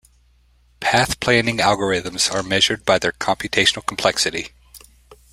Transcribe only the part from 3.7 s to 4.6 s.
complexity.